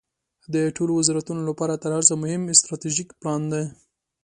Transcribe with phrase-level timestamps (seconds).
[0.53, 3.61] د ټولو وزارتونو لپاره تر هر څه مهم استراتیژیک پلان ده.